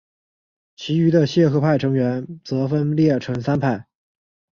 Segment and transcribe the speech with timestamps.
[0.75, 3.85] 其余的谢赫派成员则分裂成三派。